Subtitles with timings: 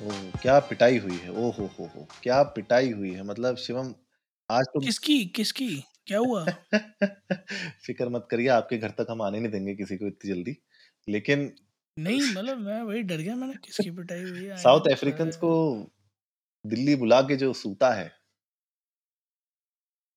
[0.00, 1.30] ओ क्या पिटाई हुई है?
[1.32, 3.22] ओ हो हो हो क्या पिटाई हुई है?
[3.24, 3.94] मतलब शिवम
[4.50, 5.68] आज तो किसकी किसकी?
[6.06, 6.46] क्या हुआ?
[7.86, 10.56] फ़िक्र मत करिए आपके घर तक हम आने नहीं देंगे किसी को इतनी जल्दी।
[11.08, 11.50] लेकिन
[11.96, 14.56] नहीं मतलब मैं वही डर गया मैंने किसकी पिटाई हुई है?
[14.56, 15.52] साउथ अफ्रीकन को
[16.64, 18.10] दिल्ली बुला के जो सूता है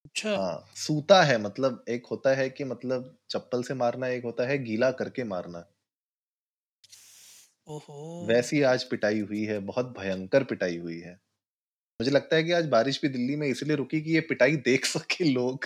[0.05, 4.47] अच्छा। हाँ सूता है मतलब एक होता है कि मतलब चप्पल से मारना एक होता
[4.47, 5.63] है गीला करके मारना।
[7.69, 11.11] ओहो। वैसी आज पिटाई हुई है बहुत भयंकर पिटाई हुई है।
[11.99, 14.85] मुझे लगता है कि आज बारिश भी दिल्ली में इसलिए रुकी कि ये पिटाई देख
[14.85, 15.65] सके लोग।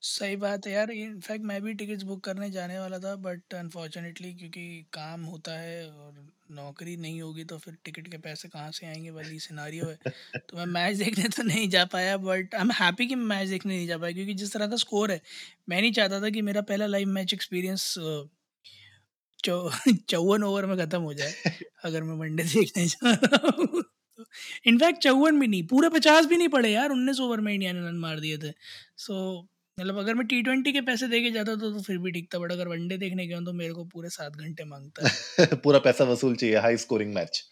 [0.00, 4.32] सही बात है यार इनफैक्ट मैं भी टिकट्स बुक करने जाने वाला था बट अनफॉर्चुनेटली
[4.34, 8.86] क्योंकि काम होता है और नौकरी नहीं होगी तो फिर टिकट के पैसे कहाँ से
[8.86, 10.12] आएँगे वाली सिनारियो है।
[10.48, 13.48] तो मैं मैच देखने तो नहीं जा पाया बट आई एम हैप्पी कि मैं मैच
[13.48, 15.20] देखने नहीं जा पाया क्योंकि जिस तरह का स्कोर है
[15.68, 17.94] मैं नहीं चाहता था कि मेरा पहला लाइव मैच एक्सपीरियंस
[20.08, 21.32] चौवन ओवर में ख़त्म हो जाए
[21.84, 23.84] अगर मैं वनडे देखने जा रहा हूँ
[24.66, 27.80] इनफैक्ट चौवन भी नहीं पूरे पचास भी नहीं पड़े यार उन्नीस ओवर में इंडिया ने
[27.80, 28.52] रन मार दिए थे।
[28.96, 29.48] सो so,
[29.80, 32.34] मतलब अगर मैं टी ट्वेंटी के पैसे दे के जाता तो, तो फिर भी ठीक
[32.34, 35.78] था बट अगर वनडे देखने गया तो मेरे को पूरे सात घंटे माँगता है। पूरा
[35.78, 37.42] पैसा वसूल चाहिए हाई स्कोरिंग मैच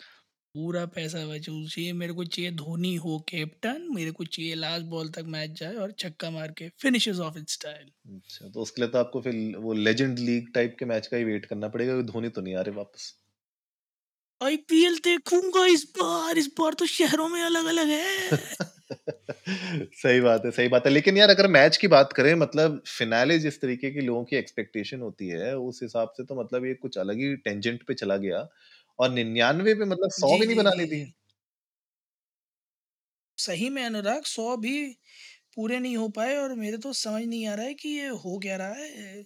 [0.54, 5.10] पूरा पैसा वसूल चाहिए मेरे को चाहिए धोनी हो कैप्टन मेरे को चाहिए लास्ट बॉल
[5.12, 8.90] तक मैच जाए और छक्का मार के फिनिशेस ऑफ़ इट स्टाइल अच्छा तो उसके लिए
[8.90, 12.12] तो आपको फिर वो लेजेंड लीग टाइप के मैच का ही वेट करना पड़ेगा क्योंकि
[12.12, 13.12] धोनी तो नहीं आ रहे वापस।
[14.40, 18.28] आईपीएल देखूँगा इस बार इस बार तो शहरों में अलग अलग है।
[19.94, 23.38] सही बात है सही बात है लेकिन यार अगर मैच की बात करें मतलब फिनाले
[23.38, 26.98] जिस तरीके की लोगों की एक्सपेक्टेशन होती है उस हिसाब से तो मतलब ये कुछ
[26.98, 28.46] अलग ही टेंजेंट पे चला गया।
[28.98, 31.04] और निन्यानवे पे मतलब सौ भी नहीं बना ली थी
[33.38, 34.72] सही में अनुराग सौ भी
[35.56, 38.38] पूरे नहीं हो पाए और मेरे तो समझ नहीं आ रहा है कि ये हो
[38.38, 39.24] क्या रहा है।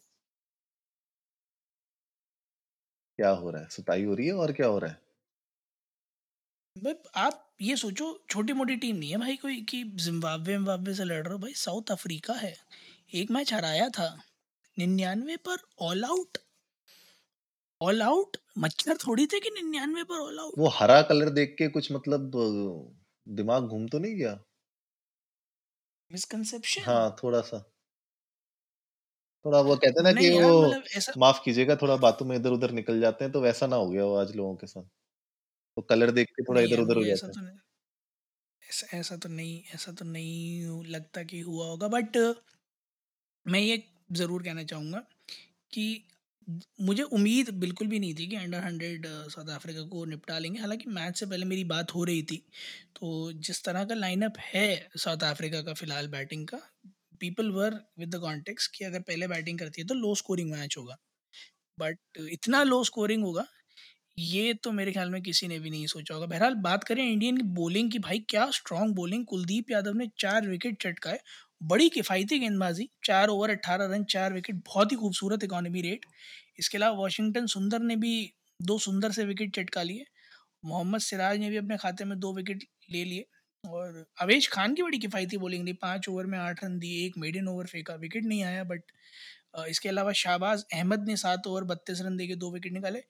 [3.18, 3.68] क्या हो रहा है?
[3.68, 5.00] सुताई हो रही है और क्या हो रहा है?
[6.76, 11.04] भाई आप ये सोचो छोटी मोटी टीम नहीं है भाई कोई कि जिम्बाब्वे जिम्बाब्वे से
[11.04, 12.54] लड़ रहा हो भाई साउथ अफ्रीका है।
[13.14, 14.08] एक मैच हराया था
[14.76, 16.38] निन्यानवे पर ऑल आउट।
[17.80, 21.68] ऑल आउट मच्छर थोड़ी थे कि निन्यानवे पर ऑल आउट वो हरा कलर देख के
[21.70, 22.30] कुछ मतलब
[23.26, 24.38] दिमाग घूम तो नहीं गया?
[26.10, 27.62] मिसकंसेप्शन हाँ थोड़ा सा।
[29.44, 32.26] थोड़ा वो कहते हैं ना कि नहीं यार वो मतलब ऐसा माफ़ कीजिएगा थोड़ा बातों
[32.26, 34.66] में इधर उधर निकल जाते हैं तो वैसा ना हो गया वो आज लोगों के
[34.68, 34.82] साथ।
[35.76, 37.40] तो कलर देख के थोड़ा नहीं इधर यार उधर हो मुझे जाते ऐसा हैं। तो
[37.40, 37.58] नहीं
[38.62, 42.16] ऐसा ऐसा तो नहीं ऐसा तो नहीं लगता कि हुआ होगा बट
[43.46, 43.76] मैं ये
[44.12, 44.98] ज़रूर कहना चाहूँगा
[45.72, 45.84] कि
[46.48, 50.90] मुझे उम्मीद बिल्कुल भी नहीं थी कि अंडर हंड्रेड साउथ अफ्रीका को निपटा लेंगे। हालाँकि
[50.90, 52.36] मैच से पहले मेरी बात हो रही थी।
[52.96, 56.58] तो जिस तरह का लाइनअप है साउथ अफ्रीका का फ़िलहाल बैटिंग का
[57.20, 60.76] people were with the context कि अगर पहले बैटिंग करती है तो लो स्कोरिंग मैच
[60.78, 60.96] होगा।
[61.78, 61.98] बट
[62.30, 63.46] इतना लो स्कोरिंग होगा,
[64.18, 67.36] ये तो मेरे ख्याल में किसी ने भी नहीं सोचा होगा। बहरहाल बात करें इंडियन
[67.36, 71.18] की बॉलिंग की, भाई क्या स्ट्रॉन्ग बॉलिंग कुलदीप यादव ने चार विकेट चटकाए
[71.60, 76.06] बड़ी किफ़ायती गेंदबाजी, चार ओवर अट्ठारह रन, चार विकेट बहुत ही खूबसूरत इकॉनमी रेट
[76.58, 78.12] इसके अलावा वाशिंगटन सुंदर ने भी
[78.60, 80.04] दो सुंदर से विकेट चटका लिए।
[80.64, 83.26] मोहम्मद सिराज ने भी अपने खाते में दो विकेट ले लिए।
[83.64, 87.18] और अवेश खान की बड़ी किफ़ायती बॉलिंग रही। पाँच ओवर में आठ रन दिए, एक
[87.18, 88.82] मेडिन ओवर फेंका विकेट नहीं आया बट
[89.68, 93.00] इसके अलावा शाहबाज अहमद ने सात ओवर बत्तीस रन दे के दो विकेट निकाले।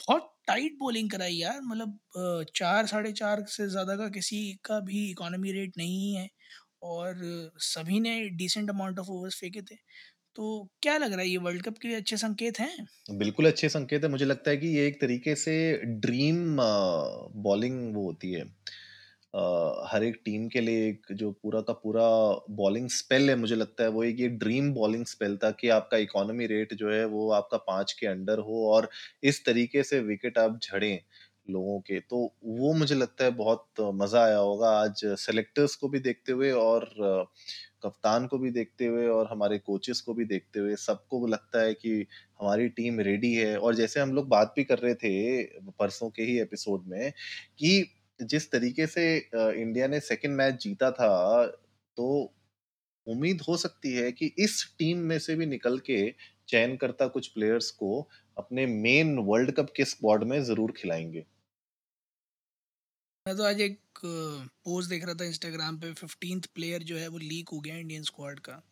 [0.00, 5.10] बहुत टाइट बॉलिंग कराई यार मतलब चार, साढ़े चार से ज़्यादा का किसी का भी
[5.10, 6.28] इकोनॉमी रेट नहीं है।
[6.82, 7.20] और
[7.64, 9.76] सभी ने डिसेंट अमाउंट ऑफ़ ओवर्स फेंके थे।
[10.36, 12.86] तो क्या लग रहा है, ये वर्ल्ड कप के लिए अच्छे संकेत हैं?
[13.12, 15.54] बिल्कुल अच्छे संकेत है। मुझे लगता है कि ये एक तरीके से
[16.00, 16.56] ड्रीम
[17.42, 18.44] बॉलिंग वो होती है।
[19.86, 22.04] हर एक टीम के लिए एक जो पूरा का पूरा
[22.56, 25.96] बॉलिंग स्पेल है, मुझे लगता है वो एक ये ड्रीम बॉलिंग स्पेल था कि आपका
[25.98, 28.88] इकोनॉमी रेट जो है वो आपका पाँच के अंडर हो और
[29.24, 30.98] इस तरीके से विकेट आप झड़ें।
[31.50, 35.98] लोगों के। तो वो मुझे लगता है बहुत मज़ा आया होगा आज सेलेक्टर्स को भी
[36.00, 36.90] देखते हुए और,
[37.82, 41.74] कप्तान को भी देखते हुए और हमारे कोचेस को भी देखते हुए सबको लगता है
[41.74, 42.06] कि
[42.40, 46.22] हमारी टीम रेडी है। और जैसे हम लोग बात भी कर रहे थे परसों के
[46.22, 47.12] ही एपिसोड में
[47.58, 47.84] कि
[48.20, 49.04] जिस तरीके से
[49.34, 51.46] इंडिया ने सेकेंड मैच जीता था
[51.96, 52.08] तो
[53.06, 55.98] उम्मीद हो सकती है कि इस टीम में से भी निकल के
[56.48, 58.00] चयन करता कुछ प्लेयर्स को
[58.36, 61.24] अपने मेन वर्ल्ड कप के स्क्वाड में ज़रूर खिलाएँगे।
[63.26, 67.18] मैं तो आज एक पोस्ट देख रहा था इंस्टाग्राम पे फिफ्टींथ प्लेयर जो है वो
[67.18, 68.62] लीक हो गया इंडियन स्क्वाड का।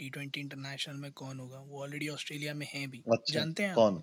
[0.00, 1.58] टी ट्वेंटी इंटरनेशनल में कौन होगा?
[1.58, 4.02] वो ऑलरेडी ऑस्ट्रेलिया में है भी। अच्छा जानते हैं कौन?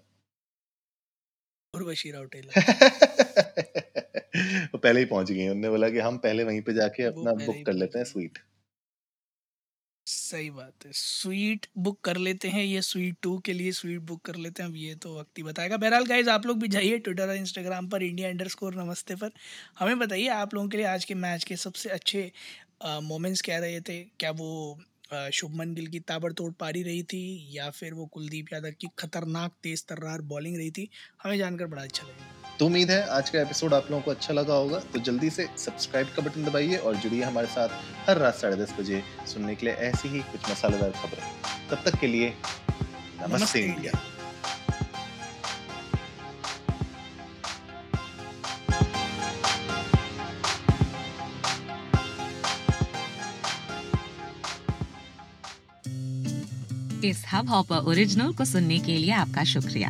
[1.73, 2.51] उर्वशी राउटेला
[4.73, 7.65] वो पहले ही पहुँच गए उन्होंने बोला कि हम पहले वहीं पे जाके अपना बुक
[7.65, 8.37] कर लेते हैं स्वीट
[10.33, 14.21] सही बात है। स्वीट बुक कर लेते हैं ये स्वीट टू के लिए स्वीट बुक
[14.25, 16.97] कर लेते हैं, अब ये तो वक्त ही बताएगा। बहरहाल गाइज़ आप लोग भी जाइए
[16.99, 19.31] ट्विटर और इंस्टाग्राम पर इंडिया अंडर स्कोर नमस्ते पर।
[19.79, 22.31] हमें बताइए आप लोगों के लिए आज के मैच के सबसे अच्छे
[23.03, 23.99] मोमेंट्स क्या रहे थे?
[24.19, 24.79] क्या वो
[25.33, 29.85] शुभमन गिल की ताबड़तोड़ पारी रही थी या फिर वो कुलदीप यादव की खतरनाक तेज
[29.85, 30.89] तर्रार बॉलिंग रही थी?
[31.23, 34.33] हमें जानकर बड़ा अच्छा लगेगा। तो उम्मीद है आज का एपिसोड आप लोगों को अच्छा
[34.33, 37.69] लगा होगा। तो जल्दी से सब्सक्राइब का बटन दबाइए और जुड़िए हमारे साथ
[38.07, 41.23] हर रात साढ़े दस बजे सुनने के लिए ऐसी ही कुछ मसालेदार खबरें।
[41.69, 43.91] तब तक के लिए नमस्ते, नमस्ते। इंडिया।
[57.09, 59.89] इस हब हॉपर ओरिजिनल को सुनने के लिए आपका शुक्रिया।